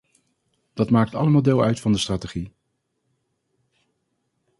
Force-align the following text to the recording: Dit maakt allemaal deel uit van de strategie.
Dit 0.73 0.89
maakt 0.89 1.15
allemaal 1.15 1.41
deel 1.41 1.63
uit 1.63 1.79
van 1.79 1.91
de 1.91 1.97
strategie. 1.97 2.53